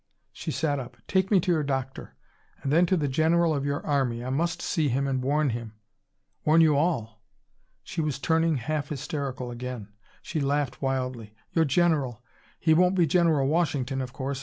[0.33, 0.97] She sat up.
[1.07, 2.15] "Take me to your doctor.
[2.63, 4.25] And then to the general of your army.
[4.25, 5.73] I must see him, and warn him.
[6.43, 7.21] Warn you all."
[7.83, 9.89] She was turning half hysterical again.
[10.23, 11.35] She laughed wildly.
[11.51, 12.23] "Your general
[12.59, 14.39] he won't be General Washington, of course.